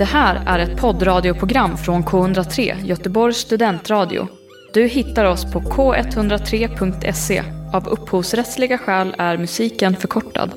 [0.00, 4.28] Det här är ett poddradioprogram från K103, Göteborgs studentradio.
[4.74, 7.42] Du hittar oss på k103.se.
[7.72, 10.50] Av upphovsrättsliga skäl är musiken förkortad.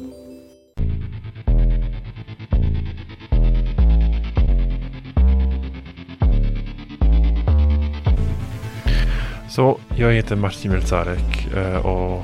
[9.49, 12.23] Så jag heter Martin Melzarek eh, och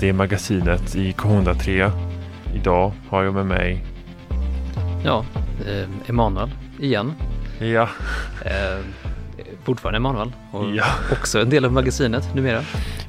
[0.00, 1.90] det är magasinet i K103.
[2.54, 3.93] Idag har jag med mig
[5.04, 5.24] Ja,
[5.66, 6.50] eh, Emanuel
[6.80, 7.12] igen.
[7.58, 7.88] Ja,
[8.44, 8.78] Eh,
[9.64, 10.84] fortfarande Emanuel och Ja.
[11.12, 12.60] också en del av magasinet numera.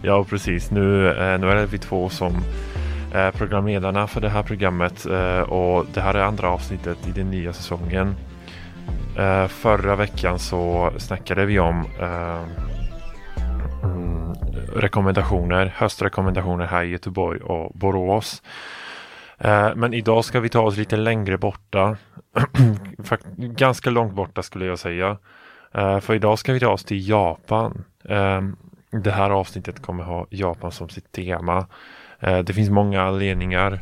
[0.01, 0.71] ja precis.
[0.71, 2.33] Nu, eh, nu är det vi två som
[3.13, 7.29] är programledarna för det här programmet eh, och det här är andra avsnittet i den
[7.31, 8.15] nya säsongen.
[9.17, 12.43] Eh, Förra veckan så snackade vi om eh,
[13.83, 14.33] mm,
[14.75, 18.41] rekommendationer, höstrekommendationer här i Göteborg och Borås.
[19.37, 21.97] Eh, men idag ska vi ta oss lite längre borta.
[23.37, 25.17] Ganska långt borta skulle jag säga.
[25.73, 27.83] Eh, för idag ska vi ta oss till Japan.
[28.09, 28.41] Eh,
[28.91, 31.67] det här avsnittet kommer ha Japan som sitt tema.
[32.19, 33.79] Det finns många anledningar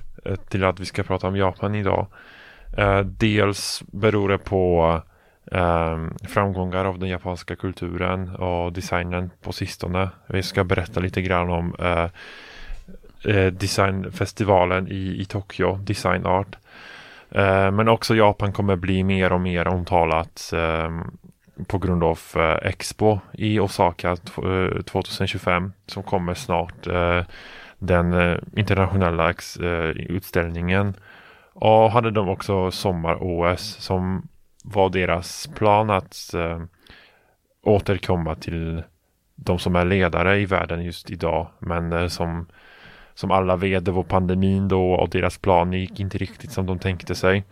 [0.49, 2.07] till att vi ska prata om Japan idag.
[3.05, 5.01] Dels beror det på
[6.27, 10.09] framgångar av den japanska kulturen och designen på sistone.
[10.27, 11.75] Vi ska berätta lite grann om
[13.25, 16.55] eh, designfestivalen i, i Tokyo, Design Art.
[17.31, 20.91] Eh, men också Japan kommer bli mer och mer omtalat eh,
[21.67, 26.87] på grund av eh, Expo i Osaka 2025 eh, som kommer snart.
[26.87, 27.21] Eh,
[27.79, 30.93] den eh, internationella ex, eh, utställningen.
[31.53, 34.27] Och hade de också sommar-OS som
[34.63, 36.61] var deras plan att eh,
[37.63, 38.83] återkomma till
[39.35, 41.47] de som är ledare i världen just idag.
[41.59, 42.47] Men eh, som,
[43.15, 47.15] som alla det var pandemin då och deras plan gick inte riktigt som de tänkte
[47.15, 47.43] sig.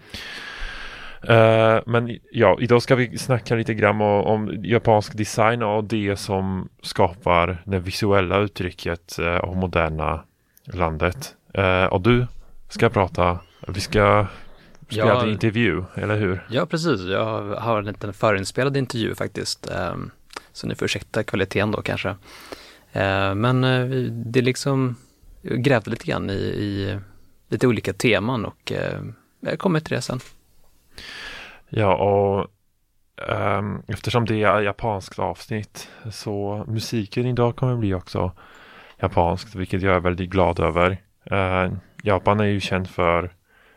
[1.28, 6.16] Eh, men ja, idag ska vi snacka lite grann om, om japansk design och det
[6.16, 10.24] som skapar det visuella uttrycket eh, av moderna
[10.74, 11.36] landet.
[11.54, 12.28] Eh, och du
[12.70, 14.26] ska prata, vi ska
[14.90, 15.24] spela Ja.
[15.24, 16.46] en intervju, eller hur?
[16.50, 17.02] Ja, precis.
[17.02, 19.70] Jag har en liten förinspelad intervju faktiskt.
[19.72, 20.12] ehm,
[20.54, 22.16] Så ni får ursäkta kvaliteten då kanske.
[23.36, 23.62] Men
[24.32, 24.96] det är liksom,
[25.42, 27.00] grävde lite grann i, i
[27.50, 29.02] lite olika teman och eh,
[29.40, 30.20] jag kommer till det sen.
[31.70, 32.48] Ja, och
[33.28, 38.32] um, eftersom det är japanskt avsnitt så musiken idag kommer bli också
[39.00, 40.98] japanskt, vilket jag är väldigt glad över.
[41.32, 43.32] Uh, Japan är ju känd för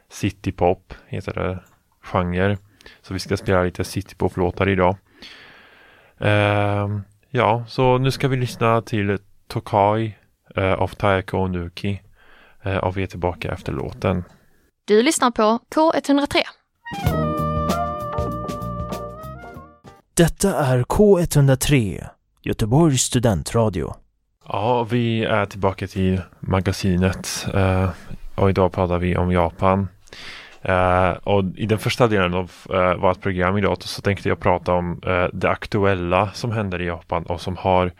[0.09, 1.59] citypop, heter det,
[2.01, 2.59] genre.
[3.03, 4.97] Så vi ska spela lite citypop-låtar idag.
[6.21, 10.15] Uh, ja, så nu ska vi lyssna till Tokai
[10.57, 12.03] eh, av Taeko Onuki
[12.63, 14.25] eh, och vi är tillbaka efter låten.
[14.85, 16.37] Du lyssnar på K103.
[20.15, 22.05] Detta är K103,
[22.43, 23.95] Göteborgs studentradio.
[24.49, 27.91] Ja, vi är tillbaka till magasinet eh,
[28.35, 29.89] och idag pratar vi om Japan.
[30.63, 34.73] Eh, och i den första delen av eh, vårt program idag så tänkte jag prata
[34.73, 37.93] om eh, det aktuella som händer i Japan och som har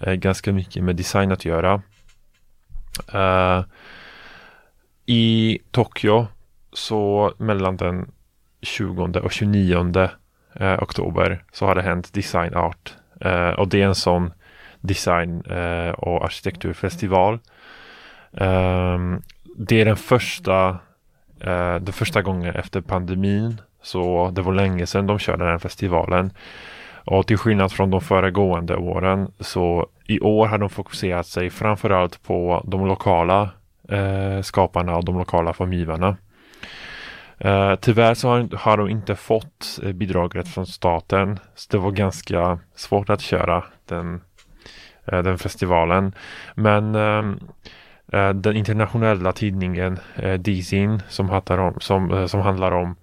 [0.00, 1.82] eh, ganska mycket med design att göra.
[3.14, 3.64] Uh,
[5.06, 6.26] I Tokyo
[6.72, 8.12] så mellan den
[8.62, 10.08] 20 och 29
[10.54, 14.32] eh, oktober så har det hänt Design Art eh, och det är en sån
[14.80, 17.38] design eh, och arkitekturfestival.
[18.32, 19.22] Ehm,
[19.56, 20.68] det är den första,
[21.40, 23.60] eh, den första gången efter pandemin.
[23.82, 26.32] Så det var länge sedan de körde den här festivalen.
[27.04, 32.22] Och till skillnad från de föregående åren så i år har de fokuserat sig framförallt
[32.22, 33.50] på de lokala
[33.88, 36.16] eh, skaparna och de lokala formgivarna.
[37.38, 41.38] Eh, tyvärr så har, har de inte fått eh, bidraget från staten.
[41.54, 44.20] Så det var ganska svårt att köra den
[45.06, 46.14] eh, den festivalen.
[46.54, 47.38] Men ehm,
[48.12, 52.96] eh, den internationella tidningen eh, Dizin som, om, som, eh, som handlar om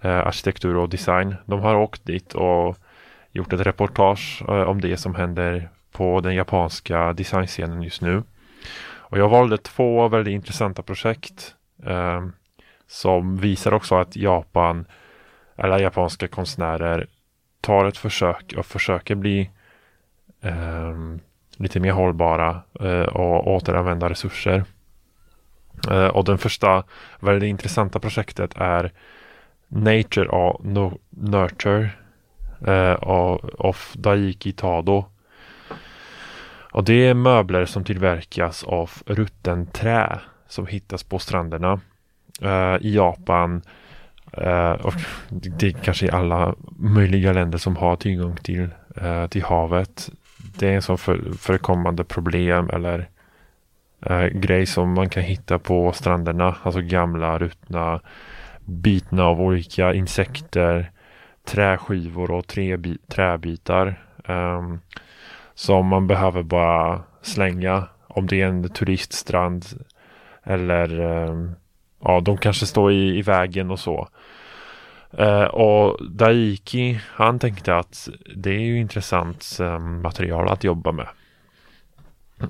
[0.00, 1.34] eh, arkitektur och design.
[1.46, 2.76] De har åkt dit och
[3.32, 8.22] gjort ett reportage eh, om det som händer på den japanska designscenen just nu.
[9.12, 11.54] Och jag valde två väldigt intressanta projekt
[11.86, 12.26] eh,
[12.86, 14.84] som visar också att Japan
[15.56, 17.06] eller japanska konstnärer
[17.60, 19.50] tar ett försök och försöker bli
[20.40, 20.96] eh,
[21.56, 24.64] lite mer hållbara eh, och återanvända resurser.
[25.90, 26.84] Eh, och den första
[27.20, 28.92] väldigt intressanta projektet är
[29.68, 31.90] Nature och no Nurture
[32.66, 35.04] eh, av, av Daiki Tado.
[36.72, 41.80] Och det är möbler som tillverkas av rutten trä som hittas på stränderna.
[42.42, 43.62] uh, I Japan
[44.38, 44.94] Uh, och
[45.28, 48.68] det är kanske i alla möjliga länder som har tillgång till,
[49.02, 50.10] uh, till havet.
[50.58, 53.08] Det är en sån för, förekommande problem eller
[54.32, 56.56] grej som man kan hitta på stränderna.
[56.62, 58.00] Alltså gamla ruttna
[58.64, 60.90] bitna av olika insekter,
[61.44, 64.02] träskivor och träbi träbitar.
[64.26, 64.80] Um,
[65.54, 69.66] som man behöver bara slänga om det är en turiststrand
[70.42, 71.50] eller eh,
[72.04, 74.08] ja, de kanske står i, i vägen och så.
[75.20, 81.08] Uh, och Daiki, han tänkte att det är ju intressant um, material att jobba med.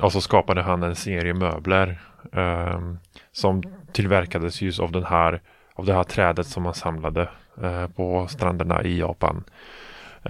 [0.01, 2.01] Och så skapade han en serie möbler
[2.33, 2.99] um,
[3.33, 3.63] som
[3.93, 5.41] tillverkades just av den här
[5.75, 7.29] av det här trädet som han samlade
[7.63, 9.45] uh, på stränderna i Japan.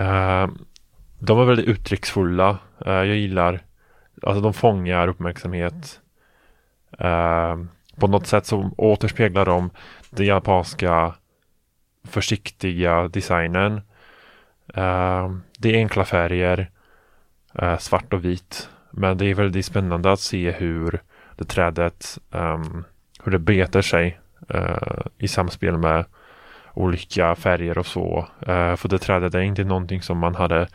[0.01, 0.47] Uh,
[1.25, 2.59] de är väldigt uttrycksfulla.
[2.87, 3.61] Eh, jag gillar,
[4.23, 6.01] alltså de fångar uppmärksamhet.
[6.99, 7.57] Eh,
[7.97, 9.71] på något sätt så återspeglar de
[10.11, 11.15] den japanska
[12.05, 13.81] försiktiga designen.
[14.77, 16.71] Uh, det är enkla färger,
[17.63, 18.69] uh, svart och vit.
[18.91, 21.01] Men det är väldigt spännande att se hur
[21.37, 22.85] det trädet, um,
[23.25, 24.21] hur det beter sig
[24.55, 26.05] uh, i samspel med
[26.75, 28.29] olika färger och så.
[28.47, 30.69] för det trädet är inte någonting som man hade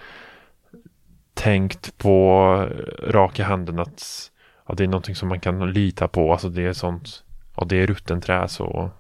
[1.38, 2.68] tänkt på
[3.08, 4.32] raka handen att,
[4.68, 6.32] ja, det är någonting som man kan lita på.
[6.32, 7.24] Alltså det är sånt,
[7.56, 8.92] och det är rutten trä så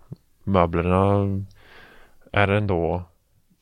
[0.44, 1.28] möblerna
[2.31, 3.04] är ändå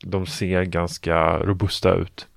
[0.04, 2.28] de ser ganska robusta ut.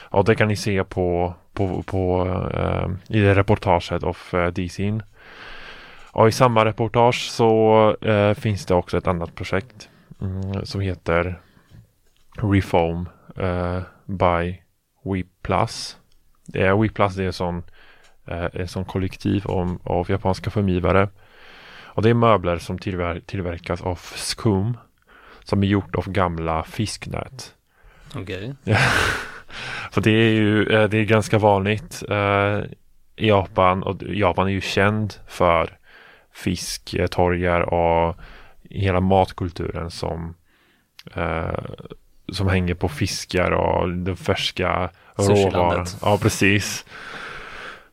[0.00, 5.02] Och det kan ni se på, på, på eh, i det reportaget av eh, DCin.
[6.10, 9.88] Och i samma reportage så eh, finns det också ett annat projekt
[10.20, 11.40] mm, som heter
[12.36, 14.65] Reform eh, by
[15.14, 15.96] We Plus.
[16.46, 17.62] Det är We Plus det är en sån,
[18.52, 21.08] en sån kollektiv om, av japanska formgivare.
[21.96, 24.76] Och det är möbler som tillver tillverkas av skum
[25.44, 27.54] som är gjort av gamla fisknät.
[28.14, 28.54] Okej.
[28.62, 28.76] Okay.
[29.90, 32.60] För det är ju eh, det är ganska vanligt eh,
[33.16, 35.78] i Japan och Japan är ju känd för
[36.32, 38.16] fisktorgar och
[38.70, 40.34] hela matkulturen som
[41.14, 41.64] eh,
[42.32, 45.86] som hänger på fiskar och den färska råvaran.
[46.02, 46.84] Ja, precis.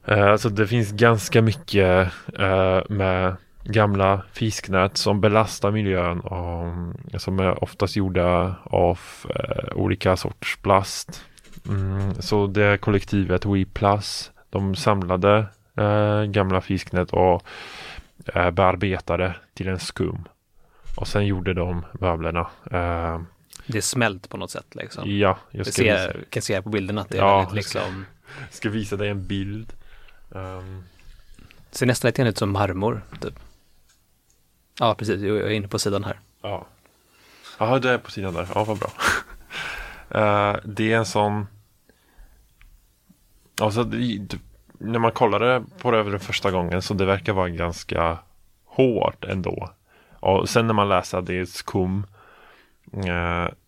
[0.05, 7.39] Eh, så det finns ganska mycket eh, med gamla fisknät som belastar miljön och som
[7.39, 8.99] är oftast gjorda av
[9.29, 11.25] eh, olika sorts plast.
[11.69, 15.45] Mm, så det kollektivet We Plus de samlade
[16.27, 17.43] gamla fisknät och
[18.51, 20.27] bearbetade till en skum.
[20.95, 22.47] Och sen gjorde de möblerna.
[23.67, 25.11] Det är smält på något sätt liksom?
[25.11, 26.25] Ja, jag ska ser, visa.
[26.29, 28.05] kan se på bilden att det är ja, väldigt liksom
[28.49, 29.73] ska, ska visa dig en bild.
[30.29, 30.83] Um...
[31.71, 33.39] Ser nästan lite ut som marmor, typ.
[34.79, 35.21] Ja, precis.
[35.21, 36.19] Jag är inne på sidan här.
[36.41, 36.67] Ja.
[37.57, 38.47] Jaha, du är på sidan där.
[38.55, 38.91] Ja, vad bra.
[40.21, 41.47] uh, det är en sån...
[43.61, 44.37] Alltså, det,
[44.77, 48.17] när man kollade på det den första gången så det verkar vara ganska
[48.65, 49.69] hårt ändå.
[50.19, 52.05] Och sen när man läser att det är skum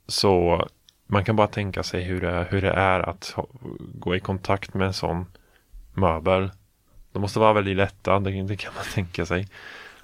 [0.07, 0.66] så
[1.07, 3.36] man kan bara tänka sig hur det, hur det är att
[3.80, 5.25] gå i kontakt med en sån
[5.94, 6.51] möbel.
[7.12, 9.48] De måste vara väldigt lätta, det, det kan man tänka sig.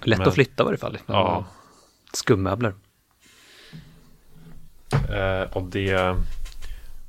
[0.03, 0.97] Lätt Men, att flytta i varje fall.
[1.06, 1.45] Ja.
[2.13, 2.73] Skummöbler.
[5.09, 6.15] Eh, och det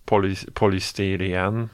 [0.04, 1.68] poly, polystyren.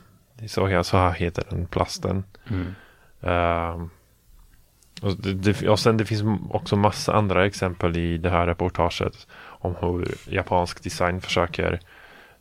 [0.46, 2.24] Så, så här heter den plasten.
[2.50, 2.74] Mm.
[3.20, 3.86] Eh,
[5.02, 9.26] och, det, det, och sen det finns också massa andra exempel i det här reportaget
[9.40, 11.80] om hur japansk design försöker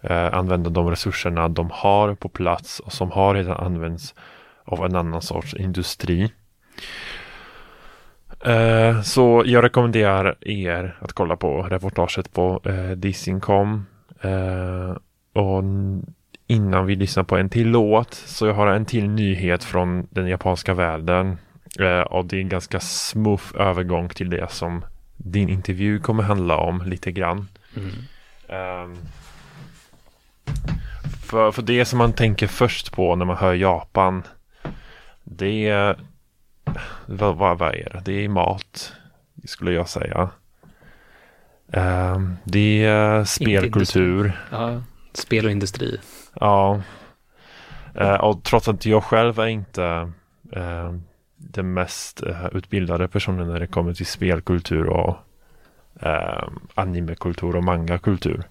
[0.02, 4.16] eh, använda de resurserna de har på plats och som har redan använts
[4.64, 6.32] av en annan sorts industri.
[8.46, 13.86] Eh, så jag rekommenderar er att kolla på reportaget på eh, Disincom.
[14.22, 14.98] Eh,
[15.34, 15.64] och
[16.48, 20.28] innan vi lyssnar på en till låt så jag har en till nyhet från den
[20.28, 21.38] japanska världen.
[21.80, 26.58] Eh, och det är en ganska smooth övergång till det som din intervju kommer handla
[26.58, 27.48] om lite grann.
[27.76, 27.92] Mm.
[28.84, 28.98] Um,
[31.26, 34.24] för, för det som man tänker först på när man hör Japan
[35.24, 35.98] det är
[37.06, 38.02] vad, vad, vad är det?
[38.06, 38.94] Det är mat,
[39.46, 40.30] skulle jag säga.
[41.78, 44.40] Uh, det är spelkultur.
[44.52, 44.82] Ja,
[45.14, 46.00] spel och industri.
[46.34, 46.82] Ja.
[48.02, 50.12] Uh, och trots att jag själv är inte
[50.56, 51.00] uh,
[51.38, 55.18] den mest uh, utbildade personen när det kommer till spelkultur och
[56.76, 58.44] animekultur och mangakultur.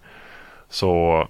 [0.69, 1.29] Så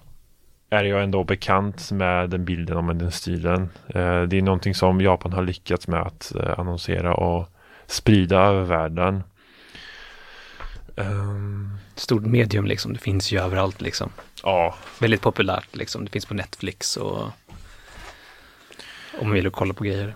[0.71, 3.69] är jag ändå bekant med den bilden och med den stilen.
[3.89, 7.49] Eh, det är någonting som Japan har lyckats med att eh, annonsera och
[7.87, 9.23] sprida över världen.
[10.97, 14.11] ehm, Stort medium liksom, det finns ju överallt liksom.
[14.43, 17.23] ja, Väldigt populärt liksom, det finns på Netflix och
[19.21, 20.15] om man vill kolla på grejer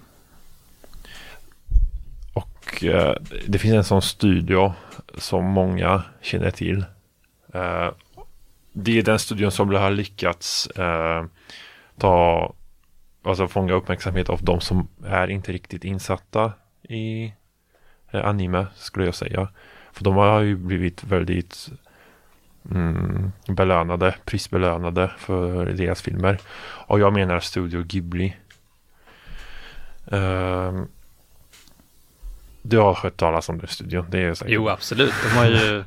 [2.70, 3.14] och eh,
[3.46, 4.72] det finns en sån studio
[5.18, 6.84] som många känner till.
[7.54, 7.88] Eh,
[8.72, 11.24] det är den studion som har lyckats eh,
[11.98, 12.52] ta,
[13.22, 17.34] alltså fånga uppmärksamhet av de som är inte riktigt insatta i
[18.10, 19.48] eh, anime skulle jag säga.
[19.92, 21.68] För de har ju blivit väldigt
[22.70, 26.40] mm, belönade, prisbelönade för deras filmer.
[26.86, 28.36] Och jag menar Studio Ghibli.
[30.12, 30.88] Ehm,
[32.70, 35.14] du har hört talas om den studion, det är jag säker Jo, absolut.
[35.22, 35.84] De har ju,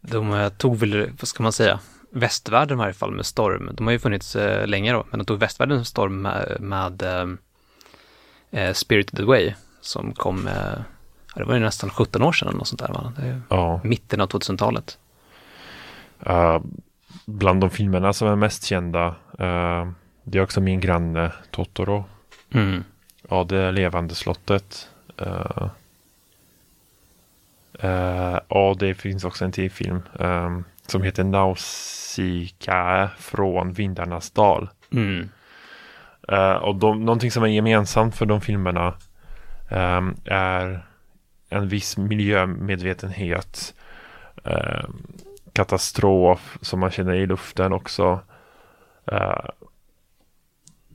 [0.00, 3.70] de eh, tog väl, vad ska man säga, västvärlden i varje fall med storm.
[3.74, 7.02] De har ju funnits eh, länge då, men de tog västvärlden med storm med, med
[8.50, 10.78] eh, Spirited Away som kom, eh,
[11.34, 13.12] det var ju nästan 17 år sedan något sånt där va?
[13.16, 13.80] Det är Ja.
[13.84, 14.98] mitten av 2000-talet.
[16.20, 16.60] Eh,
[17.26, 19.06] bland de filmerna som är mest kända,
[19.38, 19.88] eh,
[20.24, 22.04] det är också min granne Totoro.
[22.50, 22.84] Mm.
[23.30, 24.88] Ja, det levande slottet.
[25.22, 25.68] Uh,
[28.48, 34.68] och det finns också en till film eh, som heter Nausicaa från Vindarnas dal.
[34.92, 35.28] Mm.
[36.28, 38.94] Eh, och de, någonting som är gemensamt för de filmerna
[39.70, 40.86] eh, är
[41.48, 43.74] en viss miljömedvetenhet.
[44.44, 44.84] eh,
[45.52, 48.20] katastrof som man känner i luften också.
[49.12, 49.48] Uh,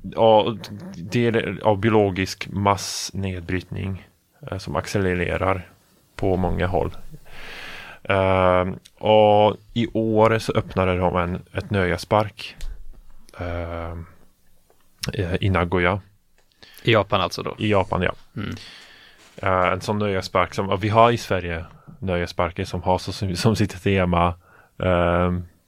[0.02, 0.58] ja,
[0.96, 4.08] del av biologisk massnedbrytning
[4.52, 5.70] eh, som accelererar
[6.16, 6.92] på många håll.
[8.04, 8.66] Eh,
[8.98, 12.56] och i år så öppnade de en, ett nöjespark
[13.40, 13.94] eh,
[15.40, 16.02] i Nagoya
[16.84, 17.56] I Japan alltså då.
[17.58, 18.02] i Japan.
[18.02, 18.14] Ja.
[18.36, 18.56] Mm.
[19.36, 21.66] Eh, en sån nöjespark som vi har i Sverige
[22.00, 24.34] nöjesparker som har så, som, som sitt tema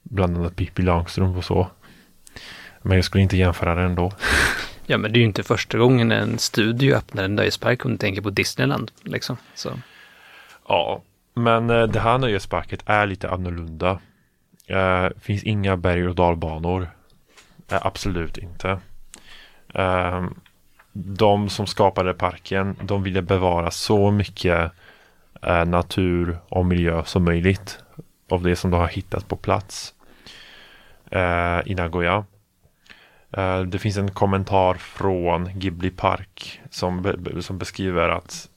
[0.04, 1.68] bland annat Pippi Långstrump och så.
[2.82, 4.12] Men jag skulle inte jämföra den då.
[4.88, 7.98] Ja, men det är ju inte första gången en studio öppnar en nöjespark om du
[7.98, 8.92] tänker på Disneyland.
[9.04, 9.38] Liksom.
[9.56, 9.70] Så.
[10.68, 11.02] Ja,
[11.34, 14.00] men eh, det här nöjesparket är lite annorlunda.
[14.68, 16.90] Eh, finns inga berg och dalbanor.
[17.72, 18.80] Eh, absolut inte.
[19.74, 20.26] Eh,
[20.94, 24.72] de som skapade parken, de ville bevara så mycket
[25.42, 27.80] eh, natur och miljö som möjligt
[28.30, 29.94] av det som de har hittat på plats
[31.12, 32.26] eh, i Nagoya.
[33.68, 38.50] Det finns en kommentar från Ghibli Park som, be- som beskriver att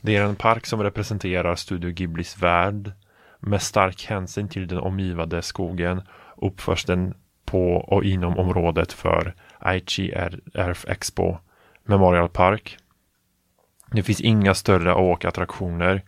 [0.00, 2.92] det är en park som representerar Studio Ghiblis värld.
[3.40, 6.02] Med stark hänsyn till den omgivande skogen
[6.36, 7.14] uppförs den
[7.44, 10.12] på och inom området för Aichi
[10.54, 11.36] Earth Expo
[11.84, 12.78] Memorial Park.
[13.90, 16.02] Det finns inga större åkattraktioner.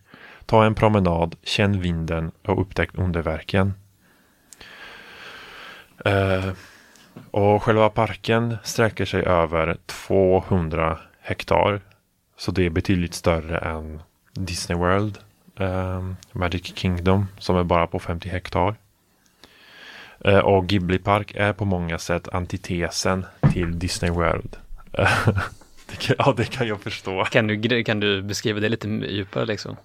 [0.45, 3.73] Ta en promenad, känn vinden och upptäck underverken.
[6.05, 6.51] Eh,
[7.31, 11.81] och själva parken sträcker sig över 200 hektar.
[12.37, 14.01] Så det är betydligt större än
[14.33, 15.17] Disney World,
[15.59, 18.75] eh, Magic Kingdom som är bara på 50 hektar.
[20.19, 24.57] Eh, och Ghibli Park är på många sätt antitesen till Disney World.
[25.89, 27.23] Det kan, ja, det kan jag förstå.
[27.23, 29.75] Kan, du, kan du beskriva det lite djupare liksom?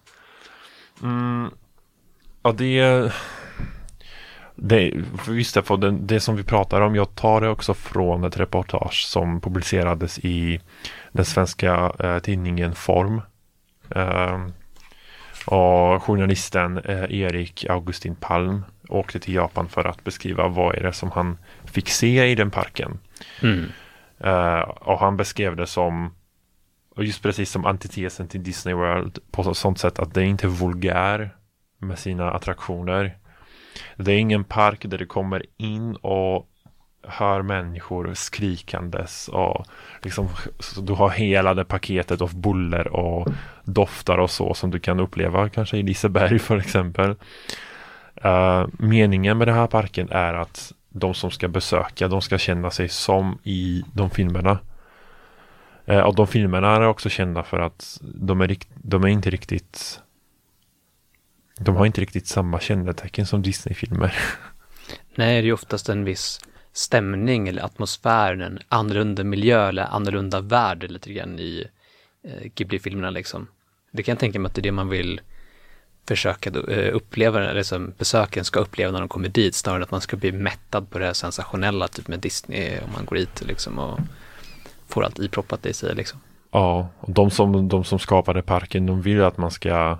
[1.03, 1.51] Mm,
[2.43, 3.13] ja, det...
[4.61, 4.93] Det,
[5.29, 8.37] visst, det, för det, det som vi pratar om, jag tar det också från ett
[8.41, 10.61] reportage som publicerades i
[11.13, 13.21] den svenska eh, tidningen Form.
[13.91, 14.47] Eh,
[15.47, 20.93] och journalisten eh, Erik Augustin Palm åkte till Japan för att beskriva vad är det
[20.93, 22.99] som han fick se i den parken.
[23.43, 23.65] Mm.
[24.21, 26.15] Eh, och han beskrev det som
[26.97, 30.25] och just precis som antitesen till Disney World på så- sånt sätt att det är
[30.25, 31.31] inte vulgär
[31.79, 33.17] med sina attraktioner.
[33.97, 36.49] Det är ingen park där du kommer in och
[37.03, 39.67] hör människor skrikandes och
[40.03, 40.29] liksom
[40.83, 43.29] du har hela det paketet av buller och
[43.65, 47.17] doftar och så som du kan uppleva kanske i Liseberg för exempel.
[48.25, 52.71] Uh, meningen med den här parken är att de som ska besöka, de ska känna
[52.71, 54.59] sig som i de filmerna.
[55.89, 59.31] Uh, och de filmerna är också kända för att de är, rikt- de är inte
[59.31, 60.01] riktigt
[61.59, 64.15] de har inte riktigt samma kännetecken som Disney-filmer.
[65.15, 66.41] Nej, det är ju oftast en viss
[66.73, 71.65] stämning eller atmosfär, en annorlunda miljö eller annorlunda värld lite grann i
[72.25, 73.47] eh, Ghibli-filmerna liksom.
[73.91, 75.21] Det kan jag tänka mig att det är det man vill
[76.09, 79.91] försöka eh, uppleva, eller som besökaren ska uppleva när de kommer dit, snarare än att
[79.91, 83.43] man ska bli mättad på det här sensationella, typ med Disney, om man går dit
[83.47, 84.01] liksom och
[84.89, 86.21] får allt iproppat i sig liksom.
[86.51, 89.99] Ja, och de som, de som skapade parken, de vill att man ska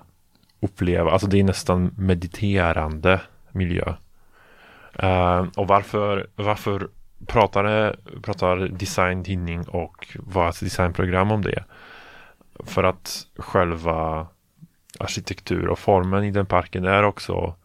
[0.59, 3.93] uppleva, alltså det är nästan mediterande miljö.
[5.03, 6.89] Uh, och varför, varför
[7.27, 11.63] pratar, pratar design tidning och vårt designprogram om det?
[12.65, 14.27] För att själva
[14.99, 17.55] arkitektur och formen i den parken är också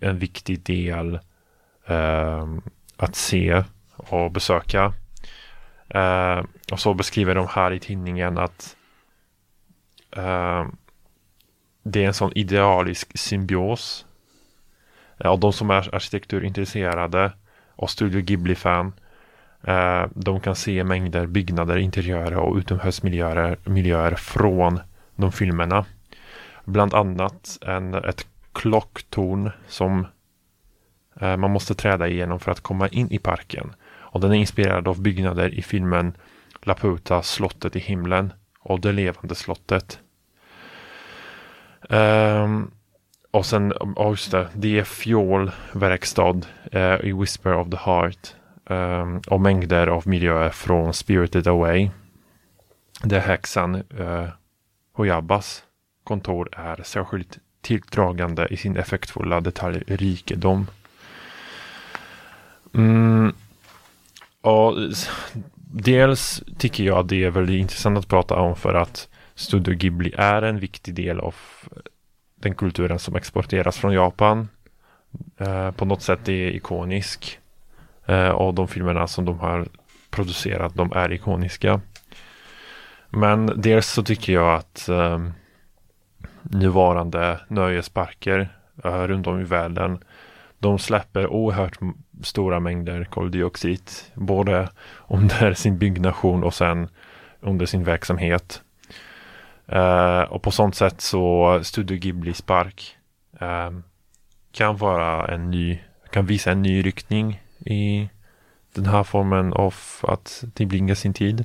[0.00, 1.14] en viktig del
[1.90, 2.58] uh,
[2.96, 3.64] att se
[3.96, 4.92] och besöka.
[5.94, 8.76] Uh, och så beskriver de här i tidningen att
[10.16, 10.66] uh,
[11.90, 14.06] det är en sån idealisk symbios.
[15.24, 17.32] Och de som är arkitekturintresserade
[17.76, 18.92] och Studio Ghibli-fan
[19.62, 24.80] eh, de kan se mängder byggnader, interiörer och utomhusmiljöer miljöer från
[25.16, 25.84] de filmerna.
[26.64, 30.06] Bland annat en, ett klocktorn som
[31.20, 33.72] eh, man måste träda igenom för att komma in i parken.
[33.90, 36.12] Och den är inspirerad av byggnader i filmen
[36.62, 40.00] Laputa, slottet i himlen och det levande slottet.
[41.88, 42.70] Um,
[43.30, 46.40] och sen, oh just det, det är fiolverkstad
[46.74, 48.34] uh, eh, i Whisper of the Heart.
[48.70, 51.90] Um, och mängder av miljöer från Spirited Away.
[53.02, 54.28] Där häxan uh,
[54.92, 55.64] Hoyabas
[56.04, 60.66] kontor är särskilt tilldragande i sin effektfulla detaljrikedom.
[62.74, 63.32] Mm.
[64.40, 64.74] Och
[65.72, 70.14] dels tycker jag att det är väldigt intressant att prata om för att Studio Ghibli
[70.16, 71.34] är en viktig del av
[71.70, 71.78] eh,
[72.34, 74.48] den kulturen som exporteras från Japan.
[75.36, 77.38] Eh, på något sätt är ikonisk.
[78.06, 79.68] Eh, och de filmerna som de har
[80.10, 81.80] producerat, de är ikoniska.
[83.10, 85.18] Men dels så tycker jag att eh,
[86.42, 88.48] nuvarande nöjesparker
[88.84, 89.98] eh, runt om i världen
[90.58, 91.78] de släpper oerhört
[92.22, 93.90] stora mängder koldioxid.
[94.14, 94.68] Både
[95.08, 96.88] under sin byggnation och sen
[97.40, 98.62] under sin verksamhet.
[99.72, 102.96] Uh, och på sånt sätt så Studio Ghiblis park
[103.42, 103.78] uh,
[104.52, 105.78] kan vara en ny,
[106.10, 108.08] kan visa en ny riktning i
[108.74, 111.44] den här formen av att tillbringa sin tid.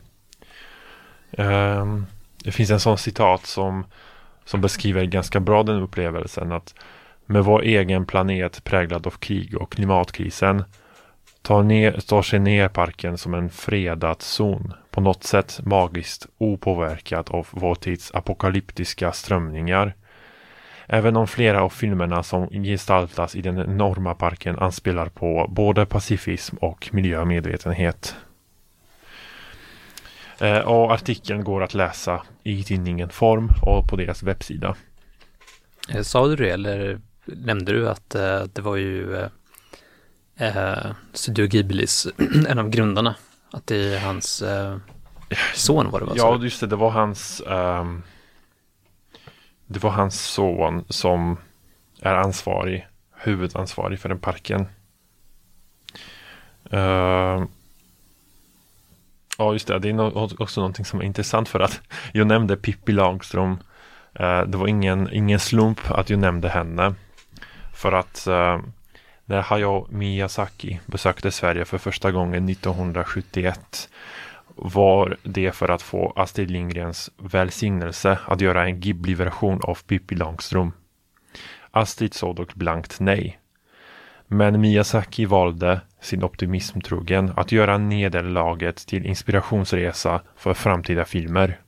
[1.40, 2.02] Uh,
[2.44, 3.86] det finns en sån citat som,
[4.46, 6.76] som beskriver ganska bra den upplevelsen att
[7.26, 10.64] med vår egen planet präglad av krig och klimatkrisen
[11.42, 17.30] tar, ner, tar sig ner parken som en fredad zon, på något sätt magiskt opåverkad
[17.30, 19.96] av vår tids apokalyptiska strömningar.
[20.88, 26.56] Även om flera av filmerna som gestaltas i den enorma parken anspelar på både pacifism
[26.58, 28.16] och miljömedvetenhet.
[30.40, 34.76] Eh, och artikeln går att läsa i tidningen Form och på deras webbsida.
[35.90, 39.28] Eh, sa du det eller nämnde du att eh, det var ju
[40.38, 42.08] eh Studio Ghiblis,
[42.48, 43.16] en av grundarna,
[43.54, 44.78] att det är hans eh,
[45.56, 46.14] son var det va?
[46.16, 48.04] Ja, just det, det var hans um,
[49.68, 51.38] det var hans son som
[52.02, 54.68] är ansvarig, huvudansvarig för den parken.
[56.74, 57.46] Uh,
[59.38, 62.92] ja, just det, det är också någonting som är intressant för att jag nämnde Pippi
[62.92, 63.52] Lagström.
[64.20, 66.96] Uh, det var ingen, ingen slump att jag nämnde henne.
[67.74, 68.60] För att uh,
[69.26, 73.90] när Hayao Miyazaki besökte Sverige för första gången 1971
[74.56, 80.76] var det för att få Astrid Lindgrens välsignelse att göra en Ghibli-version av Pippi Långstrump.
[81.72, 83.40] Astrid sa dock blankt nej.
[84.28, 91.60] Men Miyazaki valde, sin optimism trogen, att göra nederlaget till inspirationsresa för framtida filmer.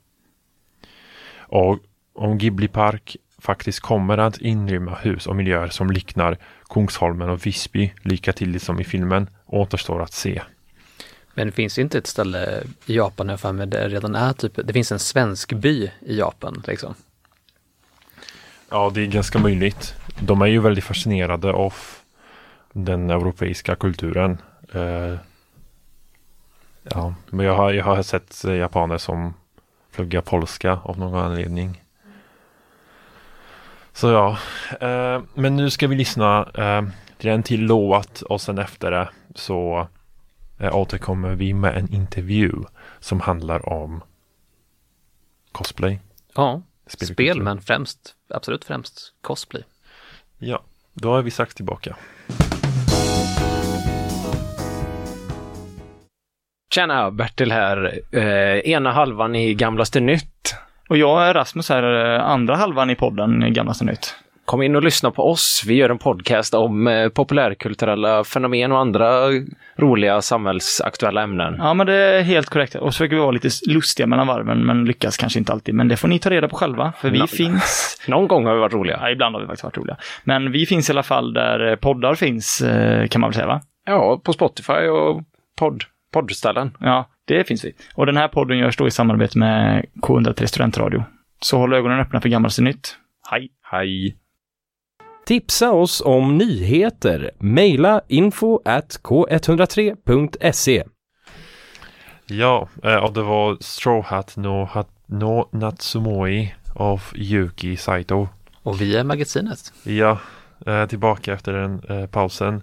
[1.37, 1.79] Och
[2.13, 6.37] om Ghibli Park faktiskt kommer att inrymma hus och miljöer som liknar
[6.69, 10.41] Kungsholmen och Visby lika tydligt som i filmen återstår att se.
[11.33, 14.59] Men det finns inte ett ställe i Japan jag för mig det redan är typ,
[14.63, 16.95] det finns en svensk by i Japan liksom.
[18.69, 19.95] Ja, det är ganska möjligt.
[20.19, 21.73] De är ju väldigt fascinerade av
[22.73, 24.37] den europeiska kulturen.
[24.75, 25.17] Uh,
[26.83, 29.33] ja, men jag har, jag har sett japaner som
[29.95, 31.84] pluggar polska av någon anledning.
[33.95, 34.37] Så ja,
[34.81, 36.81] eh, men nu ska vi lyssna eh,
[37.17, 39.87] till en till låt och sen efter det så
[40.59, 42.53] eh, återkommer vi med en intervju
[42.99, 44.03] som handlar om
[45.51, 45.99] cosplay.
[46.35, 49.63] Ja, spel men främst, absolut främst cosplay.
[50.37, 51.95] Ja, då är vi strax tillbaka.
[56.73, 57.99] Tjena, Bertil här.
[58.11, 60.55] Eh, ena halvan i Gamlaste Nytt.
[60.89, 61.83] Och jag är Rasmus här,
[62.19, 64.15] andra halvan i podden Gamlaste Nytt.
[64.45, 65.63] Kom in och lyssna på oss.
[65.67, 69.27] Vi gör en podcast om eh, populärkulturella fenomen och andra
[69.77, 71.55] roliga samhällsaktuella ämnen.
[71.59, 72.75] Ja, men det är helt korrekt.
[72.75, 75.75] Och så försöker vi vara lite lustiga mellan varven, men lyckas kanske inte alltid.
[75.75, 77.27] Men det får ni ta reda på själva, för vi Ja.
[77.27, 78.01] finns...
[78.07, 78.99] Någon gång har vi varit roliga.
[79.01, 79.97] Ja, ibland har vi faktiskt varit roliga.
[80.23, 83.47] Men vi finns i alla fall där eh, poddar finns, eh, kan man väl säga,
[83.47, 83.61] va?
[83.85, 85.21] Ja, på Spotify och
[85.59, 86.77] podd, poddställen.
[86.79, 87.73] Ja, det finns vi.
[87.93, 91.03] Och den här podden görs då i samarbete med K103 Studentradio.
[91.41, 92.97] Så håll ögonen öppna för gammalt och nytt.
[93.31, 93.49] Hej!
[93.71, 94.17] Hej!
[95.25, 97.31] Tipsa oss om nyheter.
[97.39, 100.83] Maila info at k103.se.
[102.27, 108.27] Ja, eh, och det var Straw Hat no, hat, no Natsumoi av Yuki Saito.
[108.63, 109.73] Och vi är magasinet.
[109.83, 110.19] Ja,
[110.65, 112.61] eh, tillbaka efter den eh, pausen.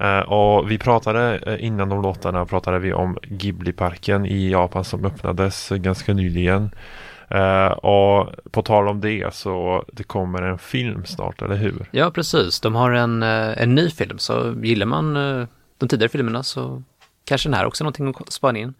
[0.00, 5.04] Eh, och vi pratade eh, innan de låtarna pratade vi om Ghibli-parken i Japan som
[5.04, 6.70] öppnades ganska nyligen.
[7.34, 11.86] Uh, och på tal om det så det kommer en film snart, eller hur?
[11.90, 12.60] Ja, precis.
[12.60, 15.14] De har en, en ny film, så gillar man
[15.78, 16.82] de tidigare filmerna så
[17.24, 18.74] kanske den här också är någonting att spana in.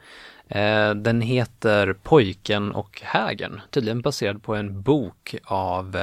[0.56, 5.96] Uh, Den heter Pojken och hägen, tydligen baserad på en bok av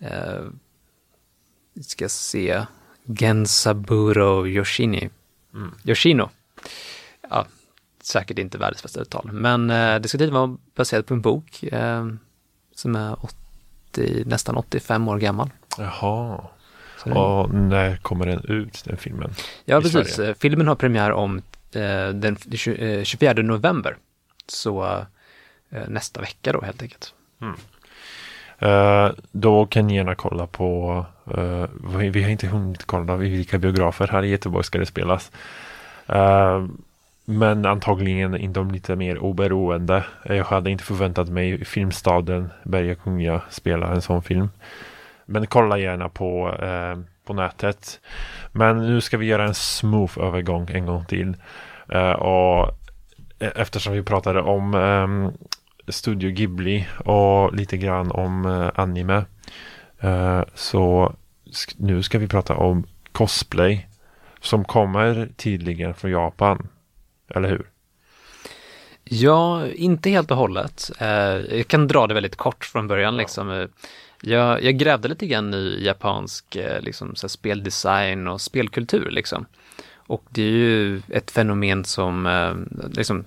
[0.00, 0.50] uh,
[1.74, 2.64] vi ska se,
[3.06, 5.10] Gensaburo Yoshini.
[5.84, 6.30] Yoshino.
[7.30, 7.46] Ja,
[8.02, 11.62] säkert inte världens bästa uttal, men eh, det ska tydligen vara baserat på en bok
[11.62, 12.06] eh,
[12.74, 15.50] som är 80, nästan 85 år gammal.
[15.78, 16.44] Jaha.
[17.04, 19.30] Och när kommer den ut, den filmen?
[19.64, 20.14] Ja, precis.
[20.14, 20.30] Sverige.
[20.30, 21.36] Eh, Filmen har premiär om
[21.72, 23.96] eh, den tju- eh, 24 november.
[24.46, 24.84] Så
[25.70, 27.14] eh, nästa vecka då helt enkelt.
[27.42, 27.48] Eh,
[28.58, 31.66] Eh, då kan ni gärna kolla på, eh,
[32.10, 35.32] vi har inte hunnit kolla vilka biografer här i Göteborg ska det spelas.
[36.06, 36.64] Eh,
[37.24, 40.04] men antagligen inte de lite mer oberoende.
[40.24, 44.48] Jag hade inte förväntat mig Filmstaden Berga Kunga spela en sån film.
[45.26, 48.00] Men kolla gärna på, eh, på nätet.
[48.52, 51.36] Men nu ska vi göra en smooth övergång en gång till.
[51.88, 52.68] Eh, och
[53.38, 55.32] e-, eftersom vi pratade om eh,
[55.88, 59.24] Studio Ghibli och lite grann om eh, anime.
[60.00, 61.14] Eh, så
[61.76, 63.88] nu ska vi prata om cosplay.
[64.40, 66.68] Som kommer tydligen från Japan.
[67.28, 67.70] Eller hur?
[69.04, 70.90] Ja, inte helt och hållet.
[70.98, 71.08] Eh,
[71.56, 73.68] jag kan dra det väldigt kort från början liksom.
[74.20, 79.46] Jag, jag grävde lite grann i japansk liksom, speldesign och spelkultur liksom.
[79.96, 82.28] Och det är ju ett fenomen som
[82.92, 83.24] liksom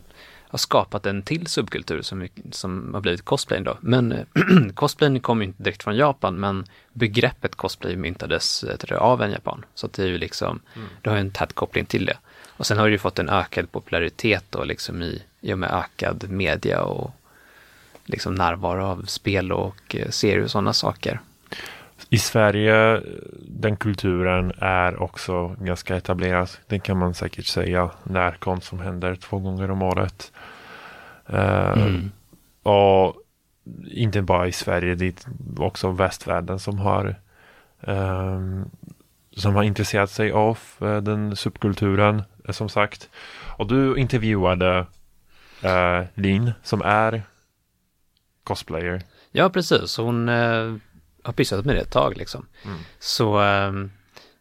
[0.49, 3.77] har skapat en till subkultur som, som har blivit cosplayen då.
[3.81, 4.25] Men eh,
[4.73, 9.31] cosplayen kommer ju inte direkt från Japan, men begreppet cosplay myntades eh, jag, av en
[9.31, 9.65] japan.
[9.75, 10.59] Så det är ju liksom,
[11.01, 12.17] det har ju en tät koppling till det.
[12.47, 15.71] Och sen har det ju fått en ökad popularitet då liksom i, i och med
[15.71, 17.11] ökad media och
[18.05, 21.21] liksom närvaro av spel och eh, serier och sådana saker.
[22.09, 23.01] I Sverige,
[23.47, 26.49] den kulturen är också ganska etablerad.
[26.67, 27.89] Det kan man säkert säga.
[28.03, 30.31] Närkonst som händer två gånger om året.
[31.25, 32.11] Eh, Mm.
[32.63, 33.15] Och
[33.87, 35.13] inte bara i Sverige, det är
[35.63, 37.15] också västvärlden som har
[37.81, 38.69] ehm,
[39.31, 43.09] som har intresserat sig av eh, den subkulturen, eh, som sagt.
[43.57, 44.85] Och du intervjuade
[45.65, 47.23] uh, Lin som är
[48.43, 49.01] cosplayer.
[49.31, 49.97] Ja, precis.
[49.97, 50.29] Hon
[51.27, 52.45] har pysslat med det ett tag liksom.
[52.65, 52.77] Mm.
[52.99, 53.71] Så eh,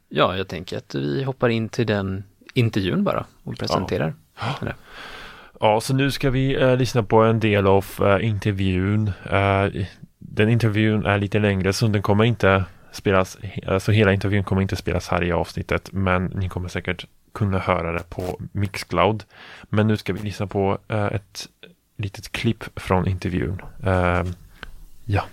[0.08, 4.14] ja, jag tänker att vi hoppar in till den intervjun bara och presenterar.
[4.60, 4.74] det.
[5.60, 9.12] Ja, så nu ska vi eh, lyssna på en del av eh, intervjun.
[9.30, 9.86] Eh,
[10.18, 14.76] den intervjun är lite längre så den kommer inte spelas, alltså hela intervjun kommer inte
[14.76, 19.24] spelas här i avsnittet, men ni kommer säkert kunna höra det på Mixcloud.
[19.62, 21.48] Men nu ska vi lyssna på eh, ett
[21.96, 23.62] litet klipp från intervjun.
[23.82, 24.24] Eh,
[25.04, 25.24] ja.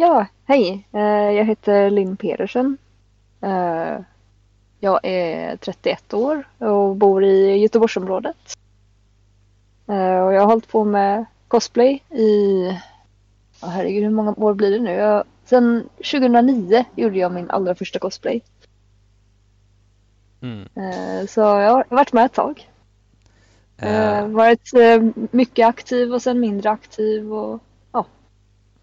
[0.00, 0.86] Ja, hej.
[0.92, 1.00] Eh,
[1.36, 2.78] Jag heter Linn Pedersen.
[3.40, 4.00] Eh,
[4.80, 8.54] Jag är 31 år och bor i Göteborgsområdet.
[9.88, 12.66] Eh, Och jag har hållit på med cosplay i,
[13.62, 14.90] oh, herregud hur många år blir det nu?
[14.92, 18.42] Jag, sen 2009 gjorde jag min allra första cosplay.
[20.42, 20.68] Mm.
[21.28, 22.68] Så jag har varit med ett tag.
[23.78, 24.70] Eh, Varit
[25.32, 27.60] mycket aktiv och sen mindre aktiv och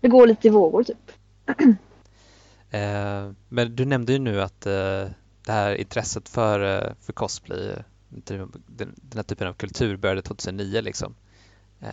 [0.08, 1.12] det går lite i vågor typ.
[2.70, 5.06] Eh, men du nämnde ju nu att eh,
[5.46, 7.78] det här intresset för, eh, för cosplay, eh,
[8.10, 8.52] den,
[8.96, 11.16] den här typen av kultur började 2009 liksom.
[11.82, 11.90] Eh,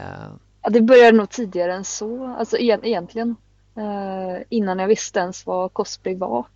[0.63, 3.37] Ja, det började nog tidigare än så, alltså egentligen.
[3.77, 6.47] Eh, innan jag visste ens vad cosplay var.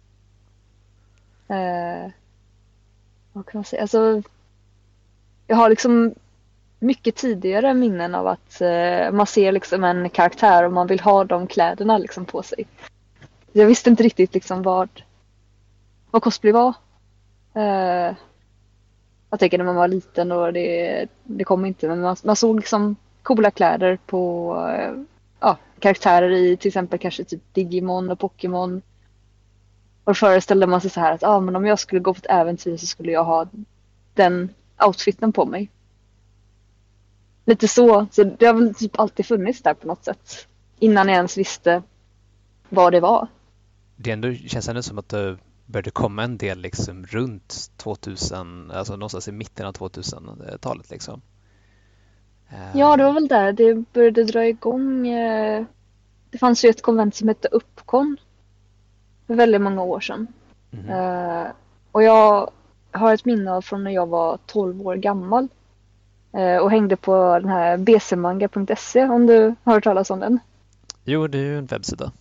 [3.33, 3.83] Vad kan man säga?
[3.83, 4.23] Alltså,
[5.47, 6.15] jag har liksom
[6.79, 11.25] mycket tidigare minnen av att eh, man ser liksom en karaktär och man vill ha
[11.25, 12.67] de kläderna liksom på sig.
[13.53, 14.89] Jag visste inte riktigt liksom vad,
[16.11, 16.75] vad cosplay var.
[17.55, 18.15] Eh,
[19.31, 22.57] jag tänker när man var liten och det, det kom inte men man, man såg
[22.57, 24.93] liksom coola kläder på eh,
[25.41, 28.83] ja, karaktärer i till exempel kanske typ Digimon och Pokémon.
[30.05, 32.19] Och då föreställde man sig så här att ah, men om jag skulle gå på
[32.19, 33.47] ett äventyr så skulle jag ha
[34.15, 34.49] den
[34.87, 35.71] outfiten på mig.
[37.49, 40.47] Lite så, så det har väl typ alltid funnits där på något sätt.
[40.79, 41.83] Innan jag ens visste
[42.69, 43.27] vad det var.
[43.97, 48.93] Det ändå, känns ändå som att det började komma en del liksom runt 2000, alltså
[48.93, 51.21] någonstans i mitten av 2000-talet liksom.
[52.75, 55.09] Ja, det var väl där det började dra igång.
[55.09, 55.65] eh,
[56.31, 58.17] Det fanns ju ett konvent som hette Uppkon.
[59.27, 60.27] För väldigt många år sedan.
[60.89, 61.47] Eh,
[61.93, 62.51] Och jag
[62.93, 65.49] har ett minne av från när jag var 12 år gammal.
[66.39, 70.39] Eh, Och hängde på den här bcmanga.se om du har hört talas om den.
[71.05, 72.13] Jo, det är ju en webbsida.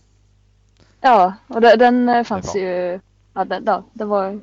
[1.00, 3.00] Ja, och de- den eh, fanns Det ju,
[3.34, 4.40] ja, den, ja, det var,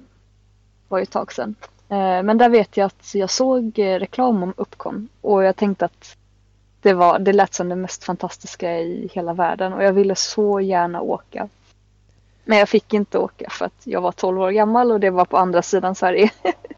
[0.87, 1.55] var ju ett tag sedan.
[1.89, 6.17] Eh, Men där vet jag att jag såg reklam om Uppkon och jag tänkte att
[6.81, 10.59] det, var, det lät som det mest fantastiska i hela världen och jag ville så
[10.59, 11.49] gärna åka.
[12.43, 15.25] Men jag fick inte åka för att jag var 12 år gammal och det var
[15.25, 16.31] på andra sidan Sverige.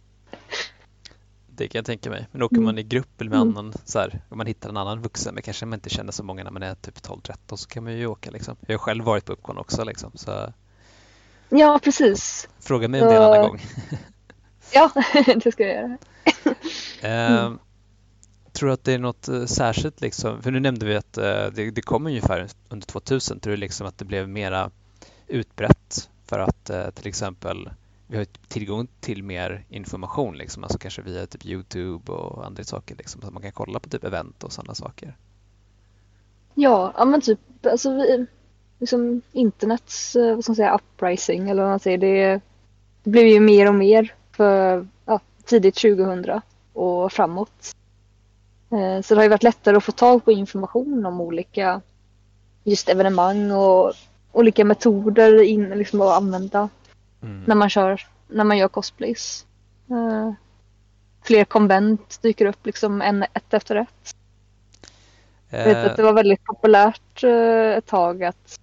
[1.57, 2.27] Det kan jag tänka mig.
[2.31, 2.65] Men åker Mm.
[2.65, 3.57] man i grupp eller med Mm.
[3.57, 6.23] annan, så här, om man hittar en annan vuxen, men kanske man inte känner så
[6.23, 8.55] många när man är typ 12-13 så kan man ju åka liksom.
[8.67, 10.53] Jag har själv varit på Uppkon också liksom, så
[11.49, 12.49] ja, precis.
[12.59, 13.61] fråga mig om det en annan Så- gång.
[14.73, 14.91] Ja,
[15.43, 15.97] det ska jag göra.
[17.41, 17.51] Eh,
[18.51, 21.23] Tror du att det är något eh, särskilt liksom, för nu nämnde vi att eh,
[21.53, 24.71] det, det kom ungefär under 2000, tror du liksom att det blev mera
[25.27, 27.69] utbrett för att eh, till exempel
[28.07, 32.95] vi har tillgång till mer information liksom, alltså kanske via typ Youtube och andra saker
[32.95, 35.15] liksom, så man kan kolla på typ event och sådana saker.
[36.53, 38.25] Ja, ja men typ alltså vi,
[38.79, 41.97] liksom internets, eh, vad ska man säga, uprising eller vad man säger.
[41.97, 42.41] Det,
[43.03, 46.41] det blev ju mer och mer för ja, tidigt 2000
[46.73, 47.75] och framåt.
[48.71, 51.81] Eh, så det har ju varit lättare att få tag på information om olika
[52.63, 53.93] just evenemang och
[54.31, 56.69] olika metoder in, liksom att använda
[57.21, 57.43] Mm.
[57.47, 59.45] när man kör, när man gör cosplays.
[59.89, 60.33] Eh,
[61.21, 64.15] Fler konvent dyker upp liksom en, ett efter ett.
[65.49, 68.59] Jag vet att det var väldigt populärt eh, ett tag att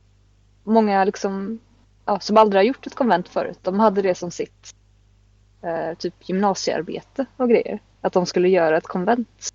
[0.65, 1.59] många liksom,
[2.05, 4.75] ja, som aldrig har gjort ett konvent förut, de hade det som sitt
[5.63, 7.79] eh, typ gymnasiearbete och grejer.
[8.01, 9.49] Att de skulle göra ett konvent.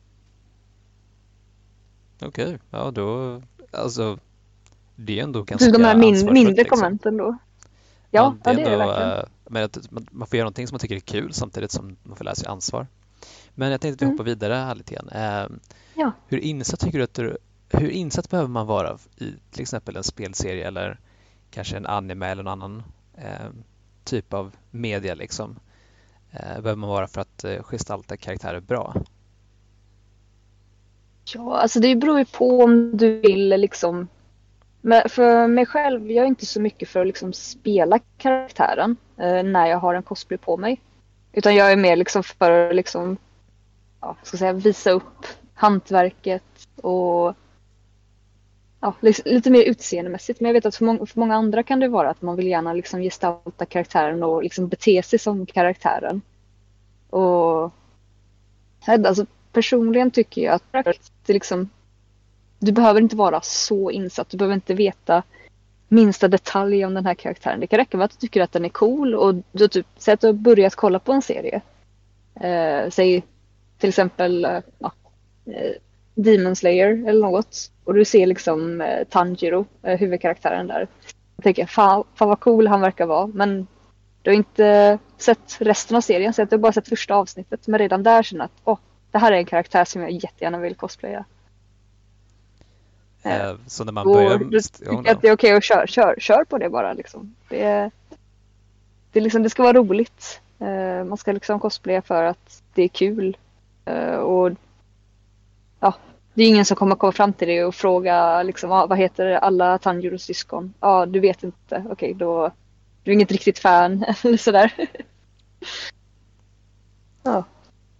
[2.22, 4.18] Okej, ja då, alltså
[4.96, 6.78] det är ändå ganska Typ de här min, mindre liksom.
[6.78, 7.38] konventen då.
[8.12, 9.12] Ja, ja, det är det verkligen.
[9.12, 11.98] eh, men att man, man får göra någonting som man tycker är kul samtidigt som
[12.04, 12.88] man får lära sig ansvar.
[13.56, 14.14] Men jag tänkte att vi Mm.
[14.14, 15.10] hoppar vidare här lite grann.
[15.10, 15.48] Eh,
[15.96, 16.12] Ja.
[16.28, 17.38] Hur insatt tycker du att du,
[17.70, 21.00] hur insatt behöver man vara i till exempel en spelserie eller
[21.52, 22.84] kanske en anime eller någon annan
[23.18, 23.50] eh,
[24.04, 25.60] typ av media liksom?
[26.32, 28.96] Eh, behöver man vara för att eh, gestalta karaktärer bra?
[31.34, 34.08] Ja, alltså det beror ju på om du vill liksom.
[34.82, 39.44] Men för mig själv, jag är inte så mycket för att liksom spela karaktären eh,
[39.44, 40.82] när jag har en cosplay på mig.
[41.34, 43.18] Utan jag är mer liksom för att liksom,
[44.02, 47.36] ja, ska säga, visa upp hantverket och
[48.80, 48.94] ja,
[49.26, 50.40] lite mer utseendemässigt.
[50.40, 52.48] Men jag vet att för, många- för många andra kan det vara att man vill
[52.48, 56.22] gärna liksom gestalta karaktären och liksom bete sig som karaktären.
[57.10, 57.74] Och
[58.86, 60.86] alltså, personligen tycker jag att
[61.26, 61.70] det liksom,
[62.60, 64.30] du behöver inte vara så insatt.
[64.30, 65.24] Du behöver inte veta
[65.88, 67.60] minsta detalj om den här karaktären.
[67.60, 70.14] Det kan räcka med att du tycker att den är cool och du typ, säg
[70.14, 71.62] att du har börjat kolla på en serie.
[72.40, 73.24] Eh, säg
[73.78, 74.92] till exempel eh, ja,
[75.46, 75.72] eh,
[76.16, 77.72] Demon Slayer eller något.
[77.84, 80.88] Och du ser liksom eh, Tanjiro, eh, huvudkaraktären där.
[81.36, 83.28] Jag tänker, fan, fan vad cool han verkar vara.
[83.28, 83.68] Men
[84.22, 87.68] du har inte sett resten av serien, så att du har bara sett första avsnittet.
[87.68, 88.80] Men redan där känner att åh,
[89.12, 91.26] det här är en karaktär som jag jättegärna vill cosplaya.
[93.24, 94.38] Eh, Eh, så när man Och börjar...
[94.38, 94.62] du Ja,
[94.98, 97.36] tycker att det är okej att köra, kör, kör på det bara liksom.
[97.50, 97.92] Det,
[99.12, 100.42] det, liksom, det ska vara roligt.
[100.60, 103.38] Eh, man ska liksom cosplaya för att det är kul.
[103.86, 104.52] Eh, och
[105.80, 105.94] ja,
[106.34, 109.32] det är ingen som kommer komma fram till dig och fråga liksom, ah, vad heter
[109.32, 110.74] alla Tanjiros syskon?
[110.80, 111.86] Ja, ah, du vet inte.
[111.90, 112.52] Okej, då
[113.04, 114.74] du är inget riktigt fan eller sådär.
[117.24, 117.44] ja.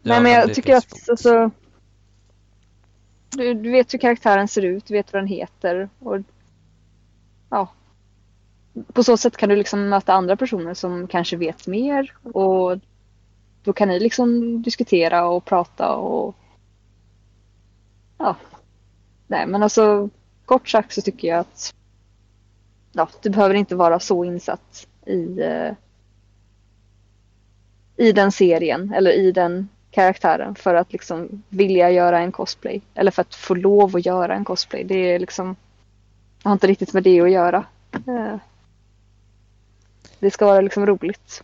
[0.02, 1.52] Nej, men jag tycker att alltså,
[3.30, 5.90] du, du vet hur karaktären ser ut, du vet vad den heter.
[6.00, 6.18] Och,
[7.50, 7.68] ja.
[8.94, 12.14] På så sätt kan du liksom möta andra personer som kanske vet mer.
[12.24, 12.80] Och
[13.64, 16.36] då kan ni liksom diskutera och prata och
[18.18, 18.36] ja.
[19.28, 20.10] Nej men alltså
[20.46, 21.74] kort sagt så tycker jag att
[22.92, 25.74] ja, du behöver inte vara så insatt i eh,
[27.98, 32.82] i den serien eller i den karaktären för att liksom vilja göra en cosplay.
[32.94, 34.84] Eller för att få lov att göra en cosplay.
[34.84, 35.56] Det är liksom
[36.44, 37.66] jag har inte riktigt med det att göra.
[37.92, 38.36] Eh,
[40.20, 41.44] det ska vara liksom roligt.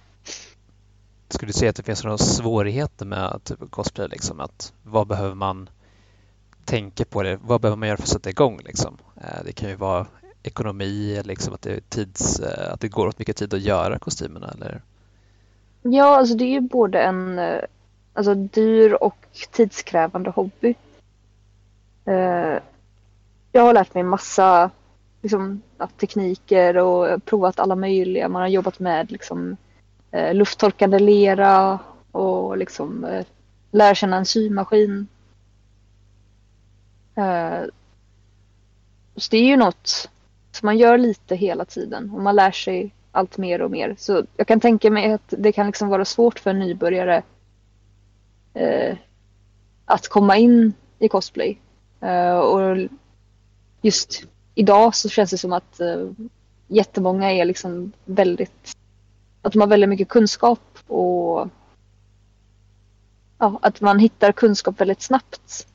[1.29, 4.07] Skulle du säga att det finns några svårigheter med typ cosplay?
[4.07, 4.39] Liksom?
[4.39, 5.69] Att vad behöver man
[6.65, 7.39] tänka på det?
[7.41, 8.59] Vad behöver man göra för att sätta igång?
[8.65, 8.97] Liksom?
[9.15, 10.07] Eh, det kan ju vara
[10.43, 14.51] ekonomi, liksom att, det tids, eh, att det går åt mycket tid att göra kostymerna.
[14.55, 14.81] Eller?
[15.81, 17.39] Ja, alltså det är ju både en
[18.15, 20.75] alltså, dyr och tidskrävande hobby.
[22.05, 22.59] Eh,
[23.51, 24.71] jag har lärt mig massa
[25.21, 25.61] liksom,
[25.99, 28.29] tekniker och provat alla möjliga.
[28.29, 29.57] Man har jobbat med liksom,
[30.11, 31.79] eh, lufttorkande lera
[32.11, 33.05] och liksom
[33.73, 35.07] eh, känna en symaskin.
[37.15, 37.63] Eh,
[39.15, 40.09] så det är ju något
[40.51, 43.95] som man gör lite hela tiden och man lär sig allt mer och mer.
[43.97, 47.23] Så jag kan tänka mig att det kan liksom vara svårt för en nybörjare
[48.55, 48.97] eh,
[49.85, 51.59] att komma in i cosplay.
[52.01, 52.77] Eh, och
[53.81, 54.23] just
[54.55, 56.09] idag så känns det som att eh,
[56.67, 58.77] jättemånga är liksom väldigt,
[59.41, 61.47] att de har väldigt mycket kunskap och
[63.37, 65.67] ja, att man hittar kunskap väldigt snabbt.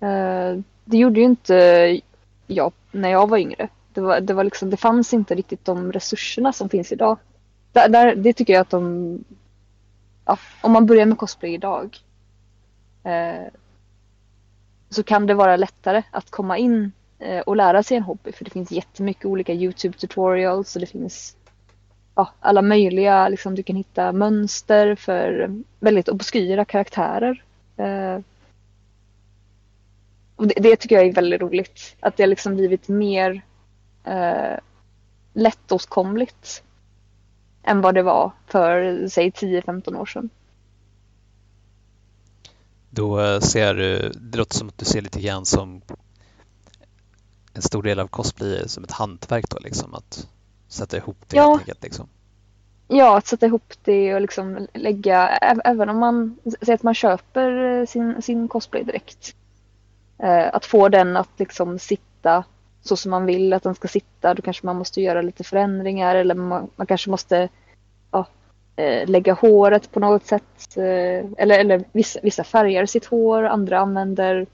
[0.00, 2.00] Eh, det gjorde ju inte
[2.46, 3.68] jag när jag var yngre.
[3.92, 7.18] Det, var, det, var liksom, det fanns inte riktigt de resurserna som finns idag.
[7.72, 9.24] Där, där, det tycker jag att de...
[10.24, 11.98] Ja, om man börjar med cosplay idag
[13.08, 13.46] Eh,
[14.90, 18.32] så kan det vara lättare att komma in Eh, och lära sig en hobby.
[18.32, 21.36] För det finns jättemycket olika YouTube tutorials och det finns
[22.14, 27.42] ja, alla möjliga, liksom, du kan hitta mönster för väldigt obskyra karaktärer.
[27.76, 28.18] Eh,
[30.36, 31.96] och det, det, tycker jag är väldigt roligt.
[32.00, 33.42] Att det har liksom blivit mer
[34.04, 34.58] eh,
[35.32, 36.62] lättåtkomligt
[37.62, 40.30] än vad det var för säg 10-15 år sedan.
[42.90, 45.82] Då eh, ser du, det låter som att du ser lite grann som
[47.54, 50.28] en stor del av cosplay är som ett hantverk då liksom att
[50.68, 51.48] sätta ihop det ja.
[51.48, 52.08] helt enkelt liksom.
[52.88, 55.28] Ja, att sätta ihop det och liksom lägga,
[55.64, 59.34] även om man säger att man köper eh, sin, sin cosplay direkt.
[60.18, 62.44] Eh, att få den att liksom sitta
[62.82, 64.34] så som man vill att den ska sitta.
[64.34, 67.48] Då kanske man måste göra lite förändringar eller man, man kanske måste
[68.10, 68.26] ja,
[68.78, 70.76] eh, lägga håret på något sätt.
[70.76, 74.46] Eh, eller eller vissa, vissa färgar sitt hår, andra använder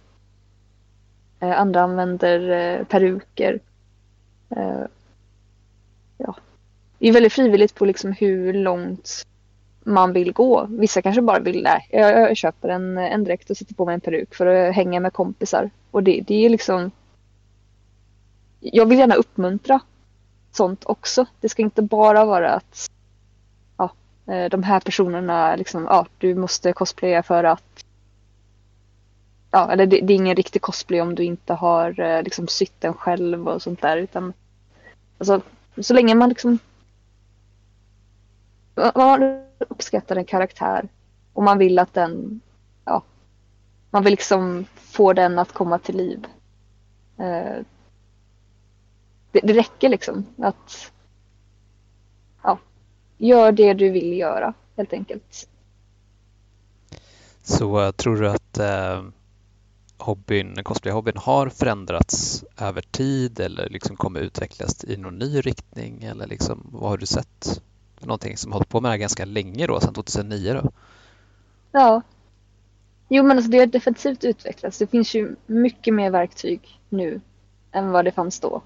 [1.45, 3.61] Eh, andra använder eh, peruker.
[4.51, 4.85] Eh,
[6.19, 6.37] ja.
[6.99, 9.27] Det är väldigt frivilligt på liksom hur långt
[9.83, 10.67] man vill gå.
[10.71, 13.95] Vissa kanske bara vill, nej, jag, jag köper en, en dräkt och sätter på mig
[13.95, 15.71] en peruk för att hänga med kompisar.
[15.91, 16.91] Och det, det är liksom...
[18.61, 19.81] Jag vill gärna uppmuntra
[20.53, 21.27] sånt också.
[21.41, 22.91] Det ska inte bara vara att
[24.27, 27.85] Eh, de här personerna, liksom, ja, du måste cosplaya för att
[29.51, 32.81] ja, eller det, det, är ingen riktig cosplay om du inte har eh, liksom sytt
[32.81, 33.97] den själv och sånt där.
[33.97, 34.33] Utan,
[35.19, 35.41] alltså,
[35.81, 36.59] så länge man liksom
[38.95, 40.89] man uppskattar en karaktär
[41.33, 42.41] och man vill att den,
[42.85, 43.03] ja,
[43.91, 46.27] man vill liksom få den att komma till liv.
[47.19, 47.65] Eh,
[49.33, 50.93] det, det räcker liksom att,
[53.19, 55.49] gör det du vill göra helt enkelt.
[57.43, 59.09] Så uh, tror du att uh,
[59.99, 66.27] hobbyn, cosplayhobbyn har förändrats över tid eller liksom kommer utvecklas i någon ny riktning eller
[66.27, 67.63] liksom, vad har du sett?
[68.01, 70.71] Någonting som hållit på med det här ganska länge då, sedan 2009 då?
[71.73, 72.03] Ja.
[73.09, 74.79] Jo men alltså det har definitivt utvecklats.
[74.79, 77.21] Det finns ju mycket mer verktyg nu
[77.73, 78.63] än vad det fanns då.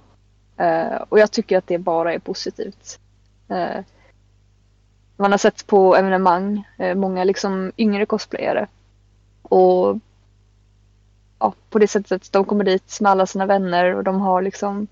[0.60, 3.00] Uh, och jag tycker att det bara är positivt.
[3.50, 3.80] Uh,
[5.18, 8.66] man har sett på evenemang, eh, många liksom yngre cosplayare.
[9.42, 9.98] Och
[11.38, 14.86] ja, på det sättet de kommer dit med alla sina vänner och de har liksom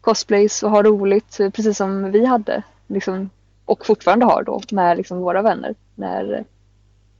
[0.00, 2.62] cosplays och har roligt eh, precis som vi hade.
[2.86, 3.30] Liksom,
[3.64, 5.74] och fortfarande har då med liksom våra vänner.
[5.94, 6.24] När,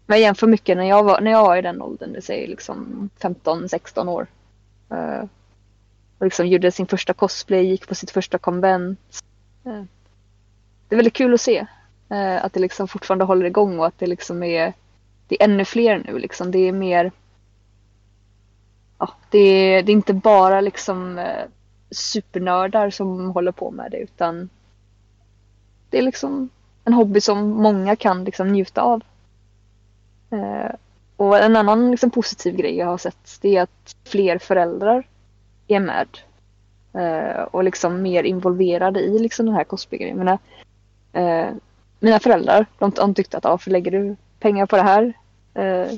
[0.06, 2.48] men jag jämför mycket när jag var, när jag var i den åldern, det säger
[2.48, 4.26] liksom 15-16 år.
[4.92, 5.24] Uh,
[6.18, 9.22] och liksom gjorde sin första cosplay, gick på sitt första konvent.
[9.66, 9.83] Uh,
[10.88, 11.66] det är väldigt kul att se
[12.13, 14.73] Eh, att det liksom fortfarande håller igång och att det liksom är,
[15.29, 16.19] det är ännu fler nu.
[16.19, 16.50] Liksom.
[16.50, 17.13] Det är mer
[18.98, 21.44] ja, det, är, det är inte bara liksom eh,
[21.90, 24.48] supernördar som håller på med det utan
[25.90, 26.48] det är liksom
[26.85, 29.02] en hobby som många kan liksom njuta av.
[30.31, 30.71] Eh,
[31.17, 35.08] Och en annan liksom, positiv grej jag har sett det är att fler föräldrar
[35.69, 36.08] är med.
[36.94, 40.38] Eh, och liksom mer involverade i liksom, den här cosplaygrejen.
[41.13, 41.48] Eh,
[42.03, 45.13] mina föräldrar de, de tyckte att varför lägger du pengar på det här?
[45.55, 45.92] Eh,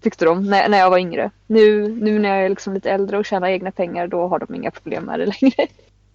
[0.00, 1.30] tyckte de när, när jag var yngre.
[1.46, 4.54] Nu, nu när jag är liksom lite äldre och tjänar egna pengar då har de
[4.54, 5.66] inga problem med det längre.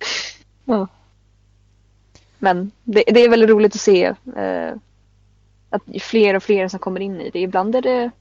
[0.66, 0.88] ja.
[2.40, 4.06] Men det, det, är väldigt roligt att se
[4.36, 4.74] eh,
[5.70, 7.40] att fler och fler som kommer in i det.
[7.40, 8.12] Ibland är det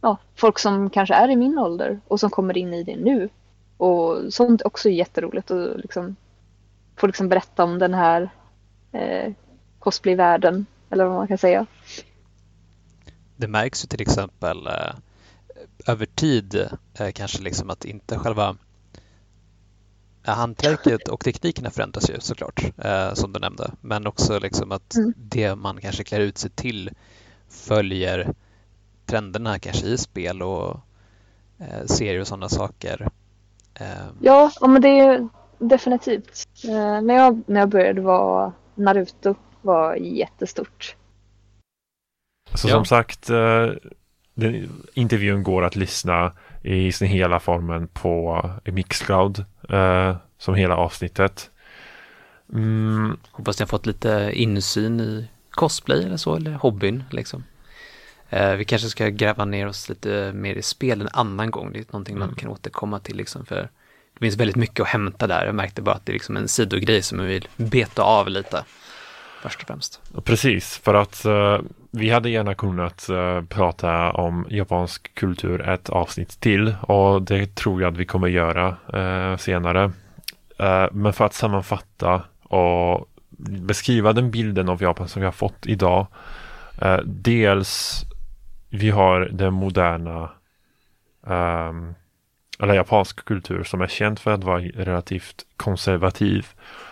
[0.00, 3.28] ja, folk som kanske är i min ålder och som kommer in i det nu.
[3.76, 6.16] Och sånt är också jätteroligt att liksom
[6.96, 8.30] få liksom berätta om den här
[8.92, 9.32] eh,
[9.86, 11.66] cosplayvärlden, eller vad man kan säga.
[13.36, 14.94] Det märks ju till exempel eh,
[15.86, 16.54] över tid
[16.98, 18.56] eh, kanske liksom att inte själva
[20.22, 25.14] hantverket och teknikerna förändras ju såklart, eh, som du nämnde, men också liksom att mm.
[25.16, 26.90] det man kanske klär ut sig till
[27.48, 28.34] följer
[29.04, 30.80] trenderna kanske i spel och
[31.58, 33.08] eh, serier och sådana saker.
[33.74, 34.06] Eh.
[34.20, 35.28] Ja, men det är
[35.58, 36.48] definitivt.
[36.64, 39.34] Eh, när, jag, när jag började var Naruto
[39.66, 40.96] var jättestort.
[42.54, 42.72] Så ja.
[42.72, 43.68] som sagt, eh,
[44.34, 51.50] den, intervjun går att lyssna i sin hela formen på Mixcloud eh, som hela avsnittet.
[52.52, 53.16] Mm.
[53.30, 57.44] Hoppas ni har fått lite insyn i cosplay eller så, eller hobbyn liksom.
[58.30, 61.72] Eh, vi kanske ska gräva ner oss lite mer i spel en annan gång.
[61.72, 62.28] Det är någonting mm.
[62.28, 63.68] man kan återkomma till liksom för
[64.14, 65.46] det finns väldigt mycket att hämta där.
[65.46, 68.64] Jag märkte bara att det är liksom en sidogrej som jag vill beta av lite.
[69.46, 70.00] Först och främst.
[70.24, 76.40] Precis, för att uh, vi hade gärna kunnat uh, prata om japansk kultur ett avsnitt
[76.40, 79.92] till och det tror jag att vi kommer göra uh, senare.
[80.92, 83.08] men för att sammanfatta och
[83.48, 86.06] beskriva den bilden av Japan som vi har fått idag.
[87.04, 88.02] dels
[88.70, 90.30] vi har den moderna
[91.26, 91.94] um,
[92.58, 96.46] eller japansk kultur som är känd för att vara relativt konservativ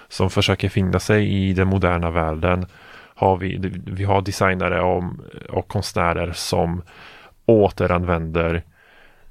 [0.09, 2.67] som försöker finna sig i den moderna världen
[3.15, 5.05] har vi, vi har designare och,
[5.49, 6.83] och konstnärer som
[7.47, 8.63] återanvänder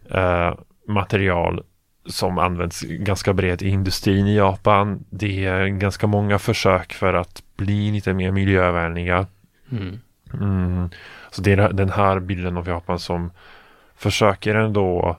[0.10, 0.54] eh,
[0.88, 1.64] material
[2.06, 5.06] som används ganska brett i industrin i Japan.
[5.10, 9.28] Det är ganska många försök för att bli lite mer miljövänliga.
[9.72, 10.00] Mm.
[10.34, 10.90] Mm.
[11.32, 13.32] Så det är den här bilden av Japan som
[13.96, 15.18] försöker ändå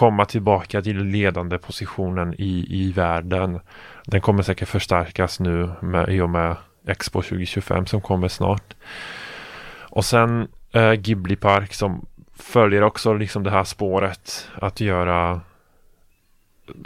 [0.00, 3.60] komma tillbaka till ledande positionen i, i världen.
[4.04, 8.74] Den kommer säkert förstärkas nu med, i och med Expo 2025 som kommer snart.
[9.78, 15.40] Och sen eh, Ghibli Park som följer också liksom det här spåret att göra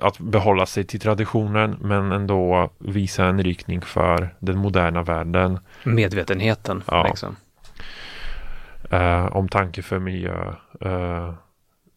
[0.00, 5.58] att behålla sig till traditionen men ändå visa en riktning för den moderna världen.
[5.84, 6.82] Medvetenheten.
[6.86, 7.06] Ja.
[7.06, 7.36] Liksom.
[8.90, 10.52] Eh, om tanke för miljö.
[10.80, 11.34] Eh,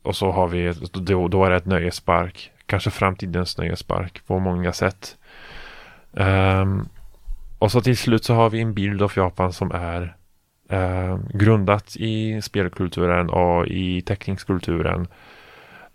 [0.07, 2.51] och så har vi, då, då är det ett nöjespark.
[2.65, 5.17] Kanske framtidens nöjespark på många sätt.
[6.11, 6.89] Um,
[7.59, 10.15] och så till slut så har vi en bild av Japan som är
[10.73, 15.07] uh, grundat i spelkulturen och i teckningskulturen.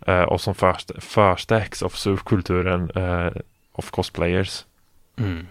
[0.07, 3.31] Uh, och som först, förstärks av subkulturen uh,
[3.71, 4.65] of cosplayers.
[5.17, 5.47] Mm.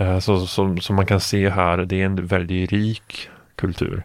[0.00, 4.02] Uh, så som man kan se här, det är en väldigt rik kultur.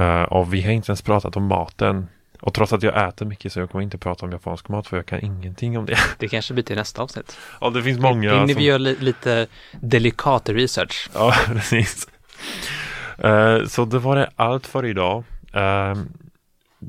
[0.00, 2.08] Uh, och vi har inte ens pratat om maten.
[2.40, 4.96] Och trots att jag äter mycket så jag kommer inte prata om japansk mat för
[4.96, 5.98] jag kan ingenting om det.
[6.18, 7.38] Det kanske blir till nästa avsnitt.
[7.60, 8.32] Ja, det finns många.
[8.34, 8.58] Innan som...
[8.58, 9.46] vi gör li lite
[9.80, 11.10] delikat research.
[11.14, 12.08] Ja, precis.
[13.24, 15.24] Uh, så det var det allt för idag.
[15.56, 15.98] Uh,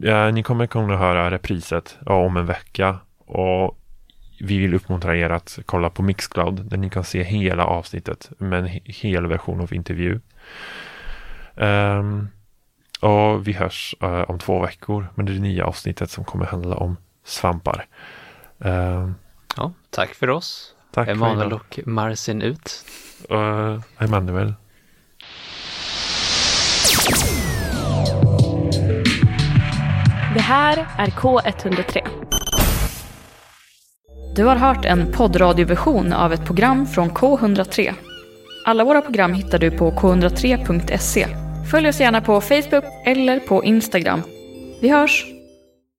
[0.06, 2.98] uh, ni kommer kunna höra repriset om en vecka.
[3.26, 3.78] Och
[4.40, 8.60] vi vill uppmuntra er att kolla på Mixcloud där ni kan se hela avsnittet med
[8.60, 10.20] en hel version av intervju.
[11.56, 12.30] Um,
[13.02, 16.98] och vi hörs uh, om två veckor med det nya avsnittet som kommer handla om
[17.24, 17.86] svampar.
[18.66, 19.12] Uh,
[19.58, 20.76] ja, tack för oss.
[20.92, 22.86] Tack Emanuel och Marcin ut.
[23.32, 24.54] Uh, Emanuel.
[30.34, 32.08] Det här är K103.
[34.36, 37.94] Du har hört en poddradioversion av ett program från K103.
[38.66, 44.22] Alla våra program hittar du på k103.se Följ oss gärna på Facebook eller på Instagram.
[44.82, 45.41] Vi hörs!